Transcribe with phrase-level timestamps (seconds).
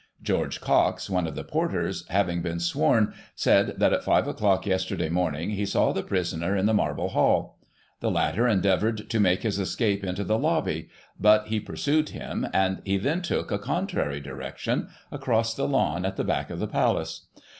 [0.23, 5.09] George Cox, one of the porters^ having been sworn, said, that at five o'clock yesterday
[5.09, 7.59] morning he saw the prisoner in the Marble hall.
[7.99, 12.81] The latter endeavoured to make his escape into the lobby, but he pursued him, and
[12.83, 13.67] he then took Digiti ized by Google 72 GOSSIP.
[13.69, 13.69] [1838 a
[14.01, 17.27] contrary direction, across the lawn at the back of the Palace.